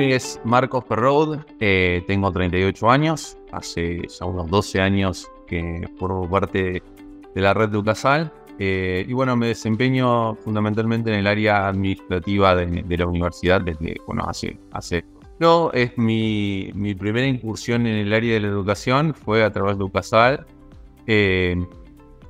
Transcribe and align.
nombre 0.00 0.16
es 0.16 0.40
Marcos 0.44 0.84
Perraud, 0.84 1.40
eh, 1.60 2.02
tengo 2.06 2.32
38 2.32 2.90
años, 2.90 3.36
hace 3.52 4.00
ya 4.08 4.24
unos 4.24 4.48
12 4.48 4.80
años 4.80 5.30
que 5.46 5.86
formo 5.98 6.28
parte 6.28 6.82
de 7.34 7.40
la 7.40 7.52
red 7.52 7.68
de 7.68 7.78
UCASAL. 7.78 8.32
Eh, 8.58 9.04
y 9.06 9.12
bueno, 9.12 9.36
me 9.36 9.48
desempeño 9.48 10.36
fundamentalmente 10.36 11.10
en 11.10 11.18
el 11.18 11.26
área 11.26 11.68
administrativa 11.68 12.54
de, 12.54 12.96
la 12.96 13.06
universidad 13.06 13.60
desde, 13.60 13.96
bueno, 14.06 14.24
hace, 14.26 14.58
hace 14.72 15.04
no, 15.38 15.70
es 15.72 15.96
mi, 15.98 16.70
mi, 16.74 16.94
primera 16.94 17.26
incursión 17.26 17.86
en 17.86 17.96
el 17.96 18.12
área 18.14 18.34
de 18.34 18.40
la 18.40 18.48
educación, 18.48 19.14
fue 19.14 19.44
a 19.44 19.52
través 19.52 19.76
de 19.76 19.84
UCASAL. 19.84 20.46
Eh, 21.06 21.62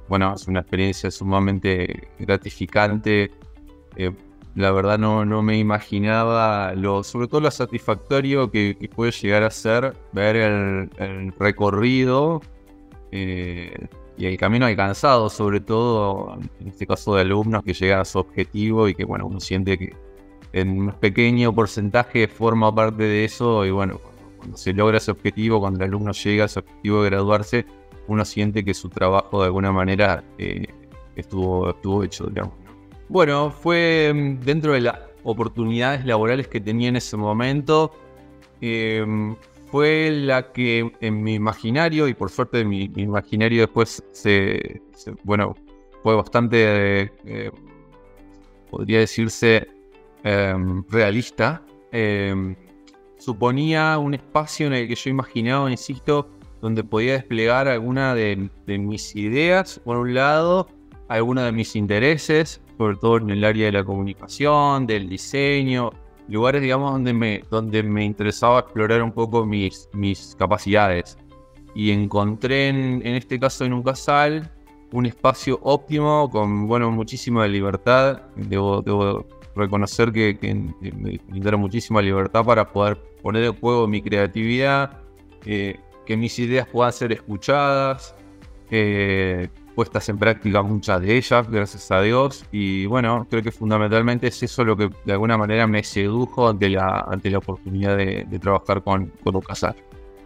bueno, 0.08 0.34
es 0.34 0.48
una 0.48 0.60
experiencia 0.60 1.10
sumamente 1.10 2.08
gratificante. 2.18 3.30
Eh, 3.96 4.10
la 4.54 4.72
verdad 4.72 4.98
no, 4.98 5.24
no, 5.24 5.42
me 5.42 5.58
imaginaba, 5.58 6.74
lo, 6.74 7.04
sobre 7.04 7.28
todo 7.28 7.40
lo 7.40 7.50
satisfactorio 7.50 8.50
que, 8.50 8.76
puede 8.94 9.12
llegar 9.12 9.44
a 9.44 9.50
ser 9.50 9.96
ver 10.12 10.36
el, 10.36 11.32
recorrido 11.38 12.40
eh, 13.12 13.86
y 14.16 14.26
el 14.26 14.36
camino 14.36 14.66
alcanzado, 14.66 15.30
sobre 15.30 15.60
todo 15.60 16.38
en 16.60 16.68
este 16.68 16.86
caso 16.86 17.14
de 17.14 17.22
alumnos 17.22 17.62
que 17.62 17.74
llegan 17.74 18.00
a 18.00 18.04
su 18.04 18.18
objetivo 18.18 18.88
y 18.88 18.94
que 18.94 19.04
bueno, 19.04 19.26
uno 19.26 19.40
siente 19.40 19.78
que 19.78 19.94
en 20.52 20.70
un 20.70 20.92
pequeño 20.92 21.54
porcentaje 21.54 22.26
forma 22.26 22.74
parte 22.74 23.04
de 23.04 23.24
eso 23.24 23.64
y 23.64 23.70
bueno, 23.70 24.00
cuando 24.38 24.56
se 24.56 24.72
logra 24.72 24.98
ese 24.98 25.12
objetivo, 25.12 25.60
cuando 25.60 25.84
el 25.84 25.90
alumno 25.90 26.12
llega 26.12 26.44
a 26.44 26.46
ese 26.46 26.58
objetivo 26.58 27.02
de 27.02 27.10
graduarse, 27.10 27.66
uno 28.08 28.24
siente 28.24 28.64
que 28.64 28.74
su 28.74 28.88
trabajo 28.88 29.40
de 29.40 29.46
alguna 29.46 29.70
manera 29.70 30.24
eh, 30.38 30.66
estuvo, 31.14 31.70
estuvo 31.70 32.02
hecho, 32.02 32.26
digamos. 32.26 32.59
Bueno, 33.10 33.50
fue 33.50 34.12
mm, 34.14 34.40
dentro 34.44 34.72
de 34.72 34.82
las 34.82 34.96
oportunidades 35.24 36.06
laborales 36.06 36.46
que 36.46 36.60
tenía 36.60 36.88
en 36.90 36.96
ese 36.96 37.16
momento, 37.16 37.92
em, 38.60 39.34
fue 39.66 40.10
la 40.12 40.52
que 40.52 40.92
en 41.00 41.22
mi 41.22 41.34
imaginario, 41.34 42.06
y 42.06 42.14
por 42.14 42.30
suerte 42.30 42.64
mi, 42.64 42.84
imaginario 42.94 43.62
después 43.62 44.04
se, 44.12 44.80
bueno, 45.24 45.56
fue 46.04 46.14
bastante, 46.14 47.12
eh, 47.24 47.50
podría 48.70 49.00
decirse, 49.00 49.66
em, 50.22 50.84
realista. 50.88 51.62
Em, 51.90 52.54
suponía 53.18 53.98
un 53.98 54.14
espacio 54.14 54.68
en 54.68 54.74
el 54.74 54.88
que 54.88 54.94
yo 54.94 55.10
imaginaba, 55.10 55.68
insisto, 55.70 56.28
donde 56.60 56.84
podía 56.84 57.14
desplegar 57.14 57.66
alguna 57.66 58.14
de, 58.14 58.50
de 58.66 58.78
mis 58.78 59.16
ideas, 59.16 59.80
por 59.84 59.96
un 59.96 60.14
lado, 60.14 60.68
alguna 61.08 61.44
de 61.46 61.52
mis 61.52 61.74
intereses, 61.76 62.60
sobre 62.80 62.96
todo 62.96 63.18
en 63.18 63.28
el 63.28 63.44
área 63.44 63.66
de 63.66 63.72
la 63.72 63.84
comunicación, 63.84 64.86
del 64.86 65.06
diseño, 65.06 65.90
lugares, 66.28 66.62
digamos, 66.62 66.92
donde 66.92 67.12
me, 67.12 67.44
donde 67.50 67.82
me 67.82 68.06
interesaba 68.06 68.60
explorar 68.60 69.02
un 69.02 69.12
poco 69.12 69.44
mis, 69.44 69.86
mis 69.92 70.34
capacidades. 70.38 71.18
Y 71.74 71.90
encontré 71.90 72.68
en, 72.68 73.06
este 73.06 73.38
caso 73.38 73.66
en 73.66 73.74
un 73.74 73.82
casal 73.82 74.50
un 74.92 75.04
espacio 75.04 75.60
óptimo 75.62 76.30
con, 76.30 76.66
bueno, 76.66 76.90
muchísima 76.90 77.46
libertad. 77.46 78.22
Debo, 78.34 78.80
debo 78.80 79.26
reconocer 79.54 80.10
que, 80.10 80.38
me 80.80 81.20
brindaron 81.28 81.60
muchísima 81.60 82.00
libertad 82.00 82.46
para 82.46 82.72
poder 82.72 82.96
poner 83.20 83.44
en 83.44 83.52
juego 83.60 83.86
mi 83.86 84.00
creatividad, 84.00 85.02
eh, 85.44 85.78
que 86.06 86.16
mis 86.16 86.38
ideas 86.38 86.66
puedan 86.66 86.94
ser 86.94 87.12
escuchadas, 87.12 88.14
eh, 88.70 89.50
puestas 89.80 90.10
en 90.10 90.18
práctica 90.18 90.62
muchas 90.62 91.00
de 91.00 91.16
ellas, 91.16 91.50
gracias 91.50 91.90
a 91.90 92.02
Dios. 92.02 92.44
Y 92.52 92.84
bueno, 92.84 93.26
creo 93.30 93.42
que 93.42 93.50
fundamentalmente 93.50 94.26
es 94.26 94.42
eso 94.42 94.62
lo 94.62 94.76
que 94.76 94.90
de 95.06 95.12
alguna 95.14 95.38
manera 95.38 95.66
me 95.66 95.82
sedujo 95.82 96.50
ante 96.50 96.68
la, 96.68 97.06
ante 97.10 97.30
la 97.30 97.38
oportunidad 97.38 97.96
de, 97.96 98.38
trabajar 98.38 98.82
con, 98.82 99.06
con 99.24 99.36
UCASAL. 99.36 99.74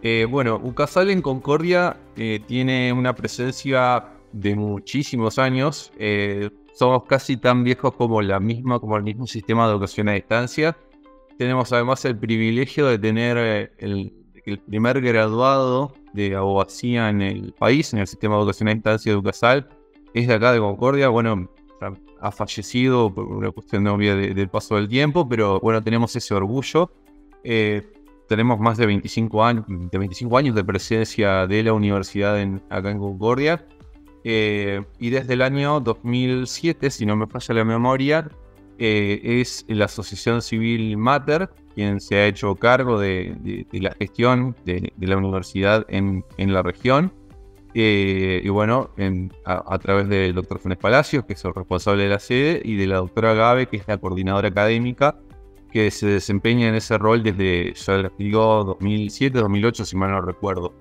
Eh, 0.02 0.26
bueno, 0.28 0.60
UCASAL 0.60 1.10
en 1.10 1.22
Concordia 1.22 1.96
eh, 2.16 2.40
tiene 2.48 2.92
una 2.92 3.14
presencia 3.14 4.06
de 4.32 4.56
muchísimos 4.56 5.38
años. 5.38 5.92
Eh, 6.00 6.50
somos 6.74 7.04
casi 7.04 7.36
tan 7.36 7.62
viejos 7.62 7.94
como 7.94 8.22
la 8.22 8.40
misma, 8.40 8.80
como 8.80 8.96
el 8.96 9.04
mismo 9.04 9.28
sistema 9.28 9.68
de 9.68 9.72
educación 9.74 10.08
a 10.08 10.14
distancia. 10.14 10.76
Tenemos 11.38 11.72
además 11.72 12.04
el 12.04 12.18
privilegio 12.18 12.86
de 12.86 12.98
tener 12.98 13.72
el 13.78 14.58
primer 14.66 15.00
graduado 15.00 15.94
de 16.14 16.34
abogacía 16.34 17.10
en 17.10 17.20
el 17.20 17.52
país, 17.52 17.92
en 17.92 17.98
el 17.98 18.06
sistema 18.06 18.36
de 18.36 18.40
educación 18.40 18.68
a 18.68 18.74
distancia 18.74 19.12
de 19.12 19.18
Educasal, 19.18 19.68
es 20.14 20.28
de 20.28 20.34
acá 20.34 20.52
de 20.52 20.60
Concordia. 20.60 21.08
Bueno, 21.08 21.50
ha 22.20 22.30
fallecido 22.30 23.12
por 23.12 23.26
una 23.26 23.50
cuestión 23.50 23.86
obvia 23.86 24.14
del 24.14 24.48
paso 24.48 24.76
del 24.76 24.88
tiempo, 24.88 25.28
pero 25.28 25.60
bueno, 25.60 25.82
tenemos 25.82 26.14
ese 26.16 26.32
orgullo. 26.32 26.90
Eh, 27.42 27.82
tenemos 28.28 28.58
más 28.58 28.78
de 28.78 28.86
25 28.86 29.44
años, 29.44 29.64
de 29.68 29.98
25 29.98 30.38
años 30.38 30.54
de 30.54 30.64
presencia 30.64 31.46
de 31.46 31.62
la 31.62 31.74
universidad 31.74 32.40
en, 32.40 32.62
acá 32.70 32.90
en 32.90 32.98
Concordia. 32.98 33.66
Eh, 34.22 34.82
y 34.98 35.10
desde 35.10 35.34
el 35.34 35.42
año 35.42 35.80
2007, 35.80 36.90
si 36.90 37.04
no 37.04 37.16
me 37.16 37.26
falla 37.26 37.56
la 37.56 37.64
memoria, 37.64 38.30
eh, 38.78 39.20
es 39.22 39.66
la 39.68 39.84
Asociación 39.84 40.40
Civil 40.40 40.96
Mater, 40.96 41.50
quien 41.74 42.00
se 42.00 42.16
ha 42.16 42.26
hecho 42.26 42.54
cargo 42.56 42.98
de, 42.98 43.66
la 43.72 43.92
gestión 43.92 44.56
de, 44.64 44.92
la 44.98 45.16
universidad 45.16 45.84
en, 45.88 46.24
la 46.38 46.62
región. 46.62 47.12
Eh, 47.74 48.40
y 48.44 48.48
bueno, 48.48 48.90
a, 49.44 49.78
través 49.78 50.08
del 50.08 50.34
doctor 50.34 50.60
Funes 50.60 50.78
Palacios, 50.78 51.24
que 51.24 51.32
es 51.32 51.44
el 51.44 51.54
responsable 51.54 52.04
de 52.04 52.08
la 52.08 52.18
sede, 52.20 52.62
y 52.64 52.76
de 52.76 52.86
la 52.86 52.96
doctora 52.96 53.34
Gabe, 53.34 53.66
que 53.66 53.78
es 53.78 53.88
la 53.88 53.98
coordinadora 53.98 54.48
académica, 54.48 55.18
que 55.72 55.90
se 55.90 56.06
desempeña 56.06 56.68
en 56.68 56.76
ese 56.76 56.96
rol 56.98 57.22
desde, 57.24 57.74
ya 57.74 57.96
les 57.96 58.16
digo, 58.16 58.64
2007, 58.64 59.40
2008, 59.40 59.84
si 59.84 59.96
mal 59.96 60.12
no 60.12 60.20
recuerdo. 60.20 60.72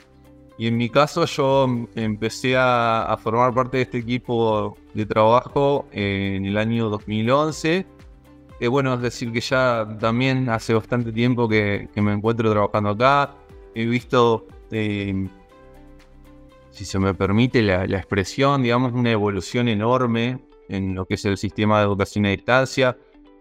Y 0.57 0.67
en 0.67 0.77
mi 0.77 0.87
caso 0.89 1.25
yo 1.25 1.67
empecé 1.95 2.55
a, 2.57 3.17
formar 3.21 3.53
parte 3.55 3.77
de 3.77 3.83
este 3.83 3.97
equipo 3.97 4.77
de 4.93 5.05
trabajo 5.07 5.87
en 5.91 6.45
el 6.45 6.57
año 6.57 6.89
2011 6.89 7.87
bueno, 8.67 8.93
es 8.93 9.01
decir 9.01 9.31
que 9.31 9.41
ya 9.41 9.87
también 9.99 10.49
hace 10.49 10.73
bastante 10.73 11.11
tiempo 11.11 11.47
que, 11.49 11.89
me 11.95 12.13
encuentro 12.13 12.51
trabajando 12.51 12.91
acá. 12.91 13.35
He 13.75 13.85
visto, 13.85 14.47
eh, 14.71 15.27
si 16.69 16.85
se 16.85 16.99
me 16.99 17.13
permite 17.13 17.61
la, 17.61 17.83
expresión, 17.85 18.63
digamos, 18.63 18.93
una 18.93 19.11
evolución 19.11 19.67
enorme 19.67 20.39
en 20.69 20.95
lo 20.95 21.05
que 21.05 21.15
es 21.15 21.25
el 21.25 21.37
sistema 21.37 21.79
de 21.79 21.85
educación 21.85 22.25
a 22.25 22.29
distancia. 22.29 22.97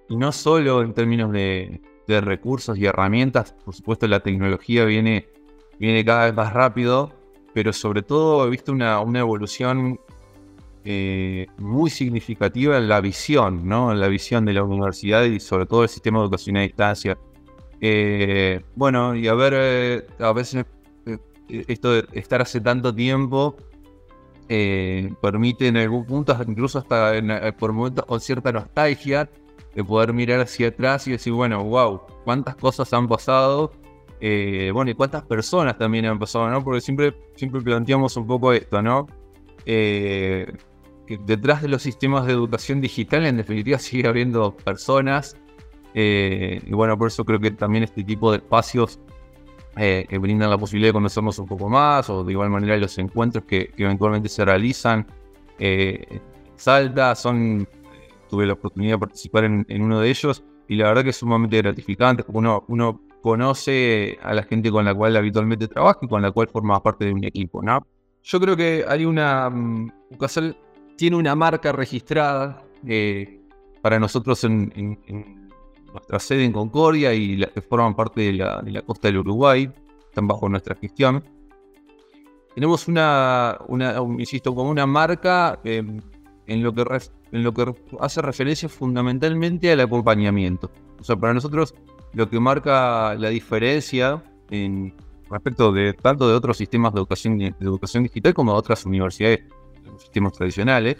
Y 0.08 0.16
no 0.16 0.32
solo 0.32 0.82
en 0.82 0.94
términos 0.94 1.32
de, 1.32 1.80
recursos 2.06 2.76
y 2.76 2.84
herramientas, 2.84 3.54
por 3.64 3.74
supuesto 3.74 4.06
la 4.06 4.20
tecnología 4.20 4.84
viene, 4.84 5.28
viene 5.78 6.04
cada 6.04 6.26
vez 6.26 6.34
más 6.34 6.52
rápido, 6.52 7.10
pero 7.54 7.72
sobre 7.72 8.02
todo 8.02 8.46
he 8.46 8.50
visto 8.50 8.70
una, 8.70 9.00
una 9.00 9.20
evolución 9.20 9.98
eh, 10.84 11.46
muy 11.58 11.90
significativa 11.90 12.76
en 12.76 12.88
la 12.88 13.00
visión, 13.00 13.68
¿no? 13.68 13.92
En 13.92 14.00
la 14.00 14.08
visión 14.08 14.44
de 14.44 14.52
la 14.52 14.64
universidad 14.64 15.22
y 15.22 15.38
sobre 15.38 15.64
todo 15.64 15.84
el 15.84 15.88
sistema 15.88 16.18
de 16.18 16.24
educación 16.24 16.56
a 16.56 16.62
distancia. 16.62 17.16
Eh, 17.80 18.60
bueno, 18.74 19.14
y 19.14 19.28
a 19.28 19.34
ver, 19.34 19.52
eh, 19.56 20.06
a 20.18 20.32
veces 20.32 20.66
esto 21.48 21.92
de 21.92 22.04
estar 22.12 22.42
hace 22.42 22.60
tanto 22.60 22.94
tiempo 22.94 23.56
permite 25.20 25.68
en 25.68 25.78
algún 25.78 26.04
punto, 26.04 26.36
incluso 26.46 26.78
hasta 26.78 27.14
por 27.58 27.72
momentos 27.72 28.04
con 28.04 28.20
cierta 28.20 28.52
nostalgia, 28.52 29.30
de 29.74 29.84
poder 29.84 30.12
mirar 30.12 30.40
hacia 30.40 30.68
atrás 30.68 31.06
y 31.06 31.12
decir, 31.12 31.32
bueno, 31.32 31.64
wow, 31.64 32.02
cuántas 32.24 32.56
cosas 32.56 32.92
han 32.92 33.08
pasado. 33.08 33.72
bueno, 34.20 34.90
y 34.90 34.94
cuántas 34.94 35.22
personas 35.22 35.78
también 35.78 36.04
han 36.06 36.18
pasado, 36.18 36.50
¿no? 36.50 36.62
Porque 36.62 36.80
siempre, 36.82 37.14
siempre 37.36 37.62
planteamos 37.62 38.16
un 38.16 38.26
poco 38.26 38.52
esto, 38.52 38.82
¿no? 38.82 39.06
Que 41.16 41.24
detrás 41.24 41.62
de 41.62 41.68
los 41.68 41.82
sistemas 41.82 42.26
de 42.26 42.32
educación 42.32 42.80
digital 42.80 43.26
en 43.26 43.36
definitiva 43.36 43.78
sigue 43.78 44.08
habiendo 44.08 44.56
personas. 44.56 45.36
Eh, 45.94 46.60
y 46.64 46.72
bueno, 46.72 46.96
por 46.96 47.08
eso 47.08 47.24
creo 47.24 47.38
que 47.38 47.50
también 47.50 47.84
este 47.84 48.02
tipo 48.02 48.30
de 48.30 48.38
espacios 48.38 48.98
eh, 49.76 50.06
que 50.08 50.18
brindan 50.18 50.50
la 50.50 50.58
posibilidad 50.58 50.88
de 50.88 50.94
conocernos 50.94 51.38
un 51.38 51.46
poco 51.46 51.68
más, 51.68 52.08
o 52.10 52.24
de 52.24 52.32
igual 52.32 52.50
manera 52.50 52.76
los 52.76 52.96
encuentros 52.98 53.44
que, 53.44 53.72
eventualmente 53.76 54.28
se 54.28 54.44
realizan. 54.44 55.06
Eh, 55.58 56.20
Salta, 56.56 57.14
son, 57.14 57.66
tuve 58.30 58.46
la 58.46 58.54
oportunidad 58.54 58.94
de 58.94 58.98
participar 58.98 59.44
en, 59.44 59.82
uno 59.82 60.00
de 60.00 60.08
ellos 60.08 60.44
y 60.68 60.76
la 60.76 60.88
verdad 60.88 61.02
que 61.02 61.10
es 61.10 61.16
sumamente 61.16 61.56
gratificante. 61.58 62.24
Uno, 62.28 62.64
uno 62.68 63.00
conoce 63.20 64.18
a 64.22 64.32
la 64.32 64.42
gente 64.44 64.70
con 64.70 64.84
la 64.84 64.94
cual 64.94 65.16
habitualmente 65.16 65.68
trabaja 65.68 66.00
y 66.02 66.08
con 66.08 66.22
la 66.22 66.30
cual 66.30 66.48
forma 66.48 66.82
parte 66.82 67.04
de 67.04 67.12
un 67.12 67.24
equipo, 67.24 67.62
¿no? 67.62 67.86
Yo 68.22 68.40
creo 68.40 68.56
que 68.56 68.84
hay 68.86 69.04
una... 69.04 69.48
Um, 69.48 69.90
tiene 71.02 71.16
una 71.16 71.34
marca 71.34 71.72
registrada 71.72 72.62
eh, 72.86 73.40
para 73.80 73.98
nosotros 73.98 74.44
en, 74.44 75.00
nuestra 75.92 76.20
sede 76.20 76.44
en 76.44 76.52
Concordia 76.52 77.12
y 77.12 77.38
las 77.38 77.50
que 77.50 77.60
forman 77.60 77.96
parte 77.96 78.20
de 78.20 78.34
la, 78.34 78.82
costa 78.86 79.08
del 79.08 79.18
Uruguay, 79.18 79.68
están 80.08 80.28
bajo 80.28 80.48
nuestra 80.48 80.76
gestión. 80.76 81.24
Tenemos 82.54 82.86
una, 82.86 83.58
insisto, 84.16 84.54
como 84.54 84.70
una 84.70 84.86
marca 84.86 85.58
em, 85.64 86.00
en, 86.46 86.62
lo 86.62 86.72
que 86.72 86.84
en 87.32 87.42
lo 87.42 87.52
que 87.52 87.74
hace 87.98 88.22
referencia 88.22 88.68
fundamentalmente 88.68 89.72
al 89.72 89.80
acompañamiento. 89.80 90.70
O 91.00 91.02
sea, 91.02 91.16
para 91.16 91.34
nosotros 91.34 91.74
lo 92.12 92.30
que 92.30 92.38
marca 92.38 93.16
la 93.16 93.30
diferencia 93.30 94.22
en 94.50 94.94
respecto 95.28 95.72
de 95.72 95.94
tanto 95.94 96.28
de 96.28 96.34
otros 96.36 96.58
sistemas 96.58 96.94
de 96.94 97.00
educación, 97.00 97.38
de 97.38 97.54
educación 97.58 98.04
digital 98.04 98.34
como 98.34 98.52
de 98.52 98.58
otras 98.58 98.86
universidades, 98.86 99.40
sistemas 99.98 100.32
tradicionales, 100.32 100.96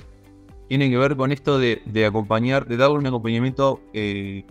tiene 0.69 0.89
que 0.89 0.97
ver 0.97 1.17
con 1.17 1.33
esto 1.33 1.59
de, 1.59 2.07
acompañar, 2.07 2.67
de 2.67 2.77
darle 2.77 2.99
un 2.99 3.07
acompañamiento 3.07 3.81
eh, 3.93 4.45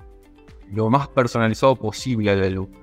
lo 0.71 0.89
más 0.89 1.07
personalizado 1.07 1.75
posible 1.75 2.31
al 2.31 2.43
alumno. 2.43 2.79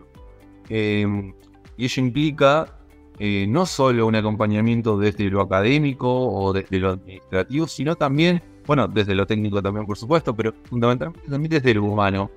Em, 0.69 1.33
y 1.77 1.85
ello 1.85 2.03
implica 2.03 2.79
eh, 3.19 3.47
no 3.49 3.67
solo 3.67 4.07
un 4.07 4.15
acompañamiento 4.15 4.99
desde 4.99 5.31
lo 5.31 5.41
académico 5.41 6.09
o 6.09 6.53
desde 6.53 6.79
lo 6.79 6.91
administrativo, 6.91 7.67
sino 7.67 7.97
también, 7.97 8.43
bueno, 8.67 8.87
desde 8.87 9.15
lo 9.15 9.27
técnico 9.27 9.63
también, 9.63 9.87
por 9.87 9.97
supuesto, 9.97 10.35
pero 10.35 10.55
fundamentalmente 10.65 11.29
también 11.29 11.51
desde 11.51 11.75
lo 11.75 11.85
humano. 11.85 12.31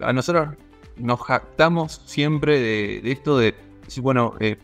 A 0.00 0.12
nosotros 0.12 0.48
nos 0.96 1.20
jactamos 1.20 2.02
siempre 2.04 2.60
de, 2.60 3.12
esto 3.12 3.38
de 3.38 3.54
decir, 3.84 4.02
bueno, 4.02 4.34
eh, 4.40 4.56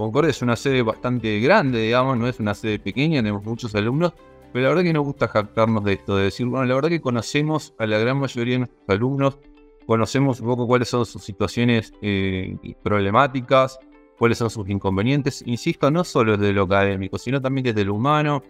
Concordia 0.00 0.30
es 0.30 0.40
una 0.40 0.56
sede 0.56 0.82
bastante 0.82 1.40
grande, 1.40 1.82
digamos, 1.82 2.16
no 2.16 2.26
es 2.26 2.40
una 2.40 2.54
sede 2.54 2.78
pequeña, 2.78 3.18
tenemos 3.18 3.44
muchos 3.44 3.74
alumnos, 3.74 4.14
pero 4.50 4.62
la 4.64 4.68
verdad 4.70 4.82
que 4.82 4.92
nos 4.94 5.04
gusta 5.04 5.28
jactarnos 5.28 5.84
de 5.84 5.92
esto, 5.92 6.16
de 6.16 6.24
decir, 6.24 6.46
bueno, 6.46 6.64
la 6.64 6.74
verdad 6.74 6.88
que 6.88 7.02
conocemos 7.02 7.74
a 7.78 7.86
la 7.86 7.98
gran 7.98 8.18
mayoría 8.18 8.54
de 8.54 8.58
nuestros 8.60 8.88
alumnos, 8.88 9.38
conocemos 9.86 10.40
un 10.40 10.46
poco 10.46 10.66
cuáles 10.66 10.88
son 10.88 11.04
sus 11.04 11.22
situaciones 11.22 11.92
eh, 12.00 12.56
problemáticas, 12.82 13.78
cuáles 14.18 14.38
son 14.38 14.48
sus 14.48 14.68
inconvenientes, 14.70 15.42
insisto, 15.46 15.90
no 15.90 16.02
solo 16.02 16.38
desde 16.38 16.54
lo 16.54 16.62
académico, 16.62 17.18
sino 17.18 17.40
también 17.40 17.64
desde 17.64 17.84
lo 17.84 17.94
humano, 17.94 18.42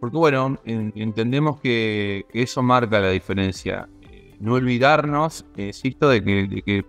porque 0.00 0.16
bueno, 0.16 0.58
entendemos 0.64 1.60
que, 1.60 2.24
eso 2.32 2.62
marca 2.62 2.98
la 2.98 3.10
diferencia. 3.10 3.88
Eh, 4.10 4.36
no 4.40 4.54
olvidarnos, 4.54 5.44
insisto, 5.56 6.08
de 6.08 6.24
que, 6.24 6.84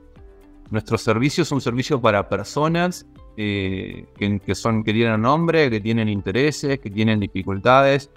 nuestro 0.70 0.98
servicio 0.98 1.42
es 1.42 1.52
un 1.52 1.62
servicio 1.62 2.00
para 2.00 2.30
personas 2.30 3.06
eh, 3.42 4.04
que, 4.18 4.54
son, 4.54 4.84
que 4.84 4.92
tienen 4.92 5.22
nombre, 5.22 5.70
que 5.70 5.80
tienen 5.80 6.10
intereses, 6.10 6.78
que 6.80 6.90
tienen 6.90 7.22
dificultades, 7.22 8.12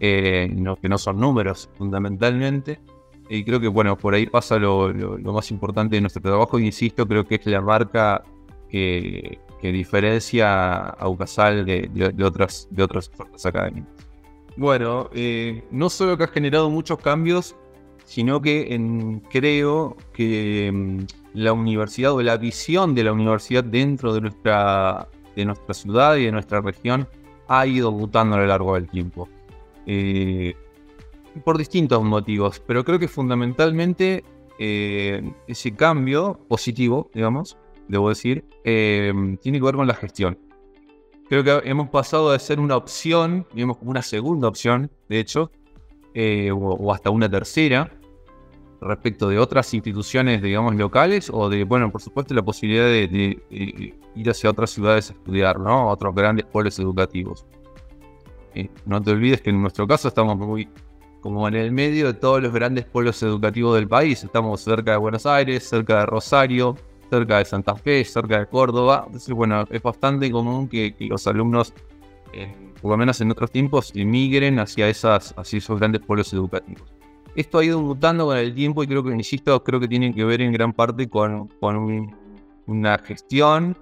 eh, 0.00 0.50
que 0.80 0.88
no 0.88 0.96
son 0.96 1.20
números 1.20 1.68
fundamentalmente. 1.76 2.80
Y 3.28 3.44
creo 3.44 3.60
que 3.60 3.68
bueno, 3.68 3.98
por 3.98 4.14
ahí 4.14 4.24
pasa 4.24 4.56
lo, 4.58 4.90
más 5.24 5.50
importante 5.50 5.96
de 5.96 6.00
nuestro 6.00 6.22
trabajo, 6.22 6.58
insisto, 6.58 7.06
creo 7.06 7.26
que 7.26 7.34
es 7.34 7.44
la 7.44 7.60
marca 7.60 8.24
que, 8.70 9.38
diferencia 9.60 10.78
a 10.78 11.06
UCASAL 11.06 11.66
de, 11.66 12.24
otras, 12.24 12.66
de 12.70 12.82
otras 12.82 13.10
ofertas 13.10 13.44
académicas. 13.44 13.92
Bueno, 14.56 15.10
eh, 15.12 15.62
no 15.70 15.90
solo 15.90 16.16
que 16.16 16.24
ha 16.24 16.28
generado 16.28 16.70
muchos 16.70 16.98
cambios, 16.98 17.54
sino 18.06 18.40
que 18.40 19.20
creo 19.30 19.98
que 20.14 20.70
mm, 20.72 21.21
la 21.34 21.52
universidad 21.52 22.12
o 22.12 22.22
la 22.22 22.36
visión 22.36 22.94
de 22.94 23.04
la 23.04 23.12
universidad 23.12 23.64
dentro 23.64 24.12
de 24.14 24.20
nuestra, 24.20 25.08
de 25.34 25.44
nuestra 25.44 25.74
ciudad 25.74 26.16
y 26.16 26.26
de 26.26 26.32
nuestra 26.32 26.60
región 26.60 27.08
ha 27.48 27.66
ido 27.66 27.90
mutando 27.92 28.36
a 28.36 28.40
lo 28.40 28.46
largo 28.46 28.74
del 28.74 28.88
tiempo. 28.88 29.28
Eh, 29.86 30.54
por 31.44 31.56
distintos 31.56 32.02
motivos, 32.02 32.60
pero 32.66 32.84
creo 32.84 32.98
que 32.98 33.08
fundamentalmente 33.08 34.22
eh, 34.58 35.32
ese 35.46 35.74
cambio 35.74 36.38
positivo, 36.46 37.10
digamos, 37.14 37.56
debo 37.88 38.10
decir, 38.10 38.44
eh, 38.64 39.12
tiene 39.40 39.58
que 39.58 39.64
ver 39.64 39.74
con 39.74 39.86
la 39.86 39.94
gestión. 39.94 40.38
Creo 41.28 41.42
que 41.42 41.68
hemos 41.68 41.88
pasado 41.88 42.32
de 42.32 42.38
ser 42.38 42.60
una 42.60 42.76
opción, 42.76 43.46
digamos 43.54 43.78
como 43.78 43.90
una 43.90 44.02
segunda 44.02 44.46
opción, 44.48 44.90
de 45.08 45.20
hecho, 45.20 45.50
o, 46.54 46.92
hasta 46.92 47.08
una 47.08 47.30
tercera, 47.30 47.90
respecto 48.82 49.28
de 49.28 49.38
otras 49.38 49.72
instituciones, 49.74 50.42
digamos, 50.42 50.74
locales, 50.74 51.30
o 51.32 51.48
de, 51.48 51.64
bueno, 51.64 51.90
por 51.90 52.02
supuesto, 52.02 52.34
la 52.34 52.42
posibilidad 52.42 52.84
de, 52.84 53.40
ir 54.14 54.30
hacia 54.30 54.50
otras 54.50 54.70
ciudades 54.70 55.10
a 55.10 55.12
estudiar, 55.14 55.58
¿no? 55.58 55.88
otros 55.88 56.14
grandes 56.14 56.46
pueblos 56.46 56.78
educativos. 56.78 57.46
Eh, 58.54 58.68
no 58.84 59.00
te 59.00 59.10
olvides 59.10 59.40
que 59.40 59.50
en 59.50 59.62
nuestro 59.62 59.86
caso 59.86 60.08
estamos 60.08 60.36
muy 60.36 60.68
como 61.22 61.46
en 61.46 61.54
el 61.54 61.70
medio 61.70 62.08
de 62.08 62.14
todos 62.14 62.42
los 62.42 62.52
grandes 62.52 62.84
pueblos 62.84 63.22
educativos 63.22 63.76
del 63.76 63.88
país. 63.88 64.24
Estamos 64.24 64.60
cerca 64.60 64.90
de 64.90 64.96
Buenos 64.96 65.24
Aires, 65.24 65.66
cerca 65.68 66.00
de 66.00 66.06
Rosario, 66.06 66.76
cerca 67.08 67.38
de 67.38 67.44
Santa 67.44 67.76
Fe, 67.76 68.04
cerca 68.04 68.40
de 68.40 68.46
Córdoba. 68.46 69.04
Entonces, 69.06 69.32
bueno, 69.32 69.64
es 69.70 69.80
bastante 69.80 70.30
común 70.32 70.68
que, 70.68 70.94
los 70.98 71.26
alumnos, 71.28 71.72
eh, 72.32 72.52
por 72.80 72.90
lo 72.90 72.96
menos 72.96 73.20
en 73.20 73.30
otros 73.30 73.52
tiempos, 73.52 73.92
emigren 73.94 74.58
hacia, 74.58 74.88
esas, 74.88 75.32
hacia 75.36 75.58
esos 75.58 75.78
grandes 75.78 76.02
pueblos 76.02 76.32
educativos. 76.32 76.92
Esto 77.34 77.58
ha 77.58 77.64
ido 77.64 77.80
mutando 77.80 78.26
con 78.26 78.36
el 78.36 78.54
tiempo 78.54 78.82
y 78.82 78.86
creo 78.86 79.02
que, 79.02 79.10
insisto, 79.10 79.62
creo 79.64 79.80
que 79.80 79.88
tiene 79.88 80.14
que 80.14 80.24
ver 80.24 80.42
en 80.42 80.52
gran 80.52 80.72
parte 80.72 81.08
con, 81.08 81.50
una 82.66 82.98
gestión 82.98 83.76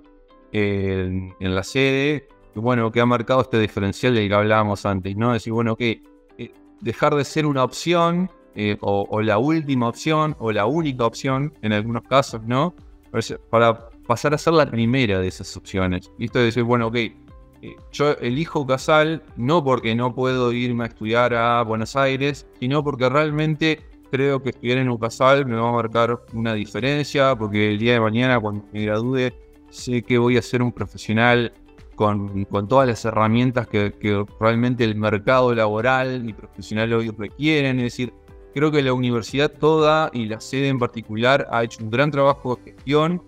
en, 0.53 1.35
la 1.41 1.63
sede, 1.65 2.29
bueno, 2.55 2.93
que 2.93 3.01
ha 3.01 3.07
marcado 3.07 3.41
este 3.41 3.59
diferencial 3.59 4.15
del 4.15 4.29
que 4.29 4.35
hablábamos 4.35 4.87
antes, 4.87 5.17
¿no? 5.17 5.33
Decir, 5.33 5.53
bueno, 5.53 5.77
que 5.77 6.03
eh, 6.39 6.53
dejar 6.81 7.15
de 7.15 7.25
ser 7.25 7.47
una 7.47 7.65
opción 7.65 8.31
eh, 8.55 8.77
o, 8.81 9.21
la 9.21 9.39
última 9.39 9.89
opción 9.89 10.37
o 10.39 10.53
la 10.53 10.67
única 10.67 11.05
opción 11.05 11.53
en 11.63 11.73
algunos 11.73 12.03
casos, 12.03 12.43
¿no? 12.45 12.75
Para 13.51 13.91
pasar 14.07 14.35
a 14.35 14.39
ser 14.39 14.53
la 14.53 14.71
primera 14.71 15.19
de 15.19 15.27
esas 15.27 15.57
opciones. 15.57 16.11
Y 16.19 16.27
esto 16.27 16.39
de 16.39 16.47
decir, 16.47 16.63
bueno, 16.63 16.87
ok, 16.87 16.97
yo 17.93 18.13
elijo 18.21 18.67
Casal 18.67 19.23
no 19.37 19.63
porque 19.63 19.95
no 19.95 20.15
puedo 20.15 20.53
irme 20.53 20.85
a 20.85 20.87
estudiar 20.89 21.35
a 21.35 21.63
Buenos 21.63 21.97
Aires, 21.97 22.47
sino 22.59 22.83
porque 22.83 23.09
realmente 23.09 23.81
creo 24.11 24.43
que 24.43 24.51
estudiar 24.51 24.79
en 24.79 24.89
UCASAL 24.89 25.47
me 25.47 25.57
va 25.57 25.69
a 25.69 25.73
marcar 25.73 26.21
una 26.33 26.55
diferencia, 26.55 27.37
porque 27.37 27.71
el 27.71 27.79
día 27.79 27.95
de 27.95 28.01
mañana 28.01 28.41
cuando 28.41 28.65
me 28.73 28.85
gradúe 28.85 29.33
sé 29.71 30.03
que 30.03 30.19
voy 30.19 30.37
a 30.37 30.43
ser 30.43 30.63
un 30.63 30.73
profesional 30.73 31.53
con, 31.95 32.47
todas 32.69 32.89
las 32.89 33.05
herramientas 33.05 33.67
que, 33.69 33.93
realmente 34.41 34.85
el 34.85 34.97
mercado 34.97 35.55
laboral 35.55 36.29
y 36.29 36.33
profesional 36.33 36.93
hoy 36.95 37.11
requieren. 37.11 37.79
Es 37.79 37.85
decir, 37.85 38.13
creo 38.55 38.73
que 38.73 38.83
la 38.83 38.93
universidad 38.93 39.53
toda 39.53 40.11
y 40.13 40.25
la 40.27 40.41
sede 40.41 40.69
en 40.69 40.79
particular 40.79 41.47
ha 41.51 41.63
hecho 41.63 41.85
un 41.85 41.91
gran 41.91 42.11
trabajo 42.11 42.57
de 42.57 42.73
gestión, 42.73 43.23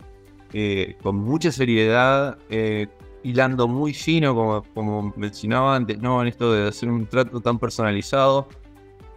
eh, 0.54 0.96
con 1.02 1.16
mucha 1.16 1.52
seriedad, 1.52 2.38
eh, 2.48 2.88
hilando 3.24 3.68
muy 3.68 3.94
fino, 3.94 4.34
como, 4.74 5.12
mencionaba 5.16 5.76
antes, 5.76 5.98
¿no? 5.98 6.22
En 6.22 6.28
esto 6.28 6.52
de 6.52 6.68
hacer 6.68 6.88
un 6.88 7.06
trato 7.06 7.40
tan 7.40 7.58
personalizado. 7.58 8.48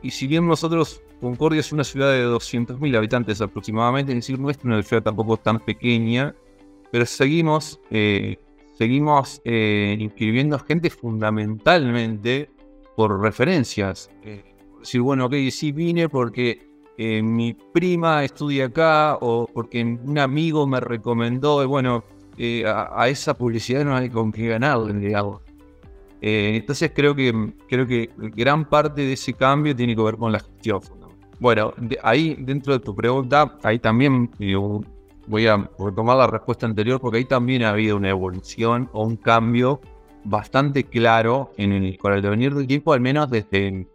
Y 0.01 0.11
si 0.11 0.27
bien 0.27 0.47
nosotros, 0.47 1.01
Concordia 1.21 1.59
es 1.59 1.71
una 1.71 1.83
ciudad 1.83 2.11
de 2.11 2.25
200.000 2.27 2.97
habitantes 2.97 3.41
aproximadamente, 3.41 4.11
es 4.11 4.17
decir, 4.17 4.39
no 4.39 4.49
es 4.49 4.59
una 4.63 4.81
ciudad 4.83 5.03
tampoco 5.03 5.37
tan 5.37 5.59
pequeña, 5.59 6.35
pero 6.91 7.05
seguimos, 7.05 7.79
eh, 7.89 8.37
seguimos 8.77 9.41
eh, 9.43 9.97
inscribiendo 9.99 10.59
gente 10.59 10.89
fundamentalmente 10.89 12.49
por 12.95 13.19
referencias. 13.21 14.11
Eh, 14.23 14.43
decir, 14.79 15.01
bueno, 15.01 15.25
ok, 15.25 15.33
sí 15.49 15.71
vine 15.71 16.09
porque 16.09 16.73
mi 16.97 17.53
prima 17.53 18.23
estudia 18.23 18.67
acá 18.67 19.17
o 19.19 19.49
porque 19.53 19.83
un 19.83 20.17
amigo 20.17 20.65
me 20.65 20.79
recomendó, 20.79 21.61
y 21.61 21.65
bueno, 21.65 22.05
eh, 22.37 22.65
a, 22.65 23.07
esa 23.07 23.33
publicidad 23.33 23.85
no 23.85 23.95
hay 23.95 24.09
con 24.09 24.31
qué 24.31 24.47
ganar, 24.47 24.93
digamos. 24.93 25.41
Eh, 26.21 26.53
entonces 26.55 26.91
creo 26.93 27.15
que, 27.15 27.53
creo 27.67 27.85
que 27.85 28.09
gran 28.17 28.67
parte 28.67 29.01
de 29.01 29.13
ese 29.13 29.33
cambio 29.33 29.75
tiene 29.75 29.95
que 29.95 30.01
ver 30.01 30.17
con 30.17 30.31
la 30.31 30.39
gestión. 30.39 30.81
Bueno, 31.39 31.73
ahí 32.01 32.35
dentro 32.39 32.73
de 32.73 32.79
tu 32.79 32.95
pregunta, 32.95 33.57
ahí 33.63 33.79
también 33.79 34.31
voy 35.27 35.47
a 35.47 35.69
retomar 35.77 36.17
la 36.17 36.27
respuesta 36.27 36.65
anterior 36.65 36.99
porque 36.99 37.17
ahí 37.17 37.25
también 37.25 37.63
ha 37.63 37.69
habido 37.69 37.97
una 37.97 38.09
evolución 38.09 38.89
o 38.93 39.05
un 39.05 39.17
cambio 39.17 39.81
bastante 40.23 40.85
claro 40.85 41.51
con 41.99 42.13
el 42.13 42.21
devenir 42.21 42.55
del 42.55 42.67
tiempo, 42.67 42.93
al 42.93 43.01
menos 43.01 43.29
desde, 43.29 43.85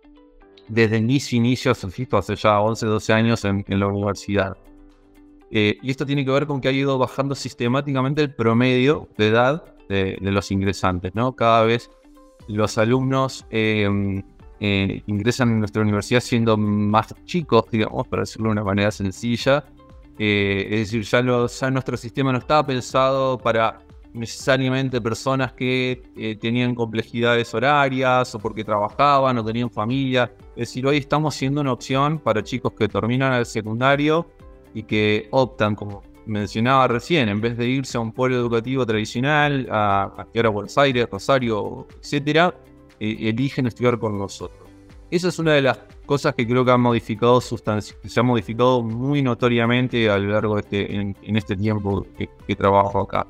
desde 0.69 1.01
mis 1.01 1.33
inicios, 1.33 1.83
hace 2.13 2.37
ya 2.37 2.61
11, 2.61 2.87
12 2.87 3.13
años 3.13 3.45
en 3.45 3.65
la 3.69 3.87
universidad. 3.87 4.57
Eh, 5.51 5.79
y 5.83 5.91
esto 5.91 6.07
tiene 6.07 6.25
que 6.25 6.31
ver 6.31 6.47
con 6.47 6.61
que 6.61 6.69
ha 6.69 6.73
ido 6.73 6.97
bajando 6.97 7.35
sistemáticamente 7.35 8.23
el 8.23 8.33
promedio 8.33 9.09
de 9.17 9.29
edad 9.29 9.65
de, 9.89 10.17
los 10.21 10.53
ingresantes, 10.53 11.15
¿no? 11.15 11.33
Cada 11.33 11.65
vez 11.65 11.91
los 12.47 12.79
alumnos 12.79 13.45
em, 13.51 14.23
eh, 14.61 15.03
ingresan 15.07 15.51
en 15.51 15.59
nuestra 15.59 15.83
universidad 15.83 16.21
siendo 16.21 16.57
más 16.57 17.13
chicos, 17.25 17.65
digamos, 17.73 18.07
para 18.07 18.23
decirlo 18.23 18.49
de 18.49 18.53
una 18.53 18.65
manera 18.65 18.93
sencilla. 18.93 19.65
Eh, 20.19 20.69
es 20.71 20.93
decir, 20.93 21.03
ya, 21.03 21.47
ya, 21.47 21.71
nuestro 21.71 21.97
sistema 21.97 22.31
no 22.31 22.39
estaba 22.39 22.65
pensado 22.65 23.37
para 23.37 23.81
necesariamente 24.13 25.01
personas 25.01 25.53
que 25.53 26.03
tenían 26.41 26.75
complejidades 26.75 27.55
horarias 27.55 28.35
o 28.35 28.39
porque 28.39 28.65
trabajaban 28.65 29.39
o 29.39 29.45
tenían 29.45 29.71
familia. 29.71 30.33
Es 30.51 30.69
decir, 30.69 30.87
hoy 30.87 30.99
estamos 30.99 31.35
siendo 31.35 31.61
una 31.61 31.73
opción 31.73 32.19
para 32.19 32.43
chicos 32.43 32.73
que 32.73 32.87
terminan 32.89 33.33
el 33.33 33.47
secundario 33.47 34.27
y 34.75 34.83
que 34.85 35.29
optan, 35.31 35.75
como 35.75 36.03
mencionaba 36.27 36.87
recién, 36.89 37.29
en 37.29 37.41
vez 37.41 37.57
de 37.57 37.67
irse 37.67 37.99
a 37.99 38.01
un 38.01 38.13
pueblo 38.13 38.37
educativo 38.37 38.87
tradicional, 38.87 39.67
a, 39.71 40.03
a 40.17 40.49
Buenos 40.49 40.79
Aires, 40.79 41.09
Rosario, 41.11 41.87
etcétera, 42.01 42.55
eh, 43.01 43.17
eligen 43.21 43.67
estudiar 43.67 43.99
con 43.99 44.19
nosotros. 44.19 44.61
Esa 45.11 45.29
es 45.29 45.39
una 45.41 45.55
de 45.55 45.63
las 45.63 45.81
cosas 46.07 46.35
que 46.35 46.47
creo 46.47 46.65
que 46.65 46.71
han 46.71 46.81
modificado 46.81 47.41
se 47.41 48.21
han 48.21 48.27
modificado 48.27 48.83
muy 48.83 49.23
notoriamente 49.23 50.09
a 50.09 50.19
lo 50.19 50.33
largo 50.33 50.55
de 50.55 50.61
este, 50.61 50.95
en, 50.95 51.37
este 51.37 51.57
tiempo 51.57 52.07
que, 52.17 52.57
trabajo 52.57 53.01
acá. 53.01 53.27